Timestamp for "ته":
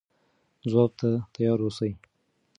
0.99-1.09